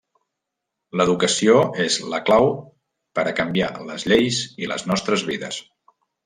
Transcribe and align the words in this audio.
L'educació 1.01 1.57
és 1.83 1.97
la 2.13 2.21
clau 2.29 2.49
per 3.19 3.27
a 3.27 3.35
canviar 3.41 3.69
les 3.91 4.07
lleis 4.13 4.41
i 4.65 4.71
les 4.73 4.87
nostres 4.95 5.27
vides. 5.29 5.63